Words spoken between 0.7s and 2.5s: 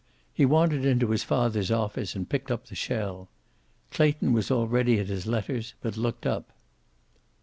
into his father's office, and picked